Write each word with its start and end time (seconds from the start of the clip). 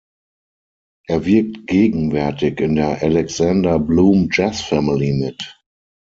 Er 1.07 1.25
wirkt 1.25 1.67
gegenwärtig 1.67 2.59
in 2.59 2.73
der 2.73 3.03
"Alexander 3.03 3.77
Blume 3.77 4.29
Jazz 4.31 4.59
Family" 4.61 5.13
mit. 5.13 5.61